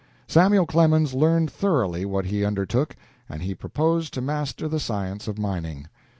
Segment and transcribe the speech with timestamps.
[0.27, 2.95] Samuel Clemens learned thoroughly what he undertook,
[3.29, 5.89] and he proposed to master the science of mining.